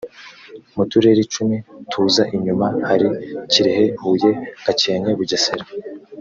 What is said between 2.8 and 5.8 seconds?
hari kirehe huye gakenke bugesera